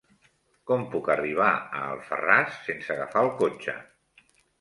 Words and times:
Com 0.69 0.85
puc 0.93 1.09
arribar 1.15 1.49
a 1.79 1.81
Alfarràs 1.89 2.57
sense 2.71 2.95
agafar 2.95 3.23
el 3.27 3.31
cotxe? 3.43 3.77